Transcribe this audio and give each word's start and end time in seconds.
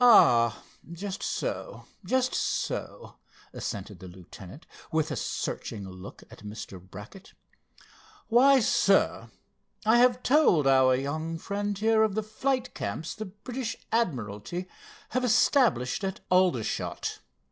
"Ah, 0.00 0.64
just 0.90 1.22
so, 1.22 1.84
just 2.04 2.34
so," 2.34 3.18
assented 3.52 4.00
the 4.00 4.08
lieutenant, 4.08 4.66
with 4.90 5.12
a 5.12 5.16
searching 5.16 5.88
look 5.88 6.24
at 6.28 6.40
Mr. 6.42 6.80
Brackett. 6.80 7.34
"Why, 8.26 8.58
sir, 8.58 9.30
I 9.86 9.98
have 9.98 10.24
told 10.24 10.66
our 10.66 10.96
young 10.96 11.38
friend 11.38 11.78
here 11.78 12.02
of 12.02 12.16
the 12.16 12.24
flight 12.24 12.74
camps 12.74 13.14
the 13.14 13.26
British 13.26 13.76
admiralty 13.92 14.66
have 15.10 15.22
established 15.24 16.02
at 16.02 16.18
Aldershot. 16.32 17.20